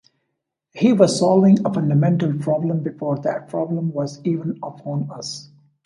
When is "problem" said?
2.39-2.79, 3.49-3.93